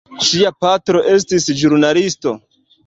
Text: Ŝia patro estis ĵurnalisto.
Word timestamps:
Ŝia 0.27 0.51
patro 0.65 1.03
estis 1.13 1.49
ĵurnalisto. 1.61 2.37